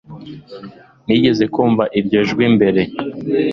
nigeze 1.05 1.43
kumva 1.53 1.83
iryo 1.99 2.19
jwi 2.29 2.45
mbere 2.55 2.81